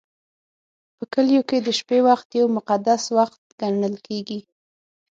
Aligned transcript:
په 0.97 1.03
کلیو 1.13 1.41
کې 1.49 1.57
د 1.61 1.69
شپې 1.79 1.99
وخت 2.07 2.27
یو 2.39 2.47
مقدس 2.57 3.03
وخت 3.17 3.39
ګڼل 3.61 3.95
کېږي. 4.07 4.39